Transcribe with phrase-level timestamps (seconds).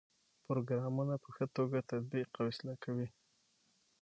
[0.45, 3.07] پروګرامونه په ښه توګه تطبیق او اصلاح کوي.